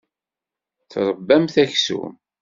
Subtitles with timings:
[0.91, 2.13] Tṛebbamt aksum.